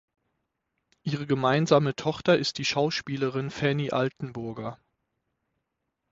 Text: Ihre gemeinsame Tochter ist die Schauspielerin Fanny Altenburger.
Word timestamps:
Ihre 1.03 1.27
gemeinsame 1.27 1.95
Tochter 1.95 2.35
ist 2.35 2.57
die 2.57 2.65
Schauspielerin 2.65 3.51
Fanny 3.51 3.91
Altenburger. 3.91 4.79